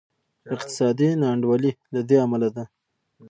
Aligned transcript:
اقتصادي 0.55 1.09
نا 1.19 1.27
انډولي 1.33 1.71
له 1.93 2.01
دې 2.09 2.17
امله 2.25 2.49
ده. 2.55 2.63